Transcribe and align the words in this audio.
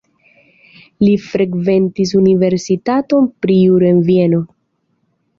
Li 1.01 1.09
frekventis 1.25 2.13
universitaton 2.19 3.27
pri 3.45 3.59
juro 3.65 3.89
en 3.91 3.99
Vieno. 4.09 4.41